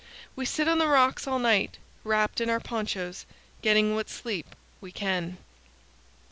[0.35, 3.27] We sit on the rocks all night, wrapped in our ponchos,
[3.61, 5.37] getting what sleep we can.